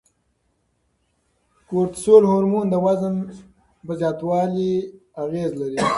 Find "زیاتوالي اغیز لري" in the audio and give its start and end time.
3.99-5.79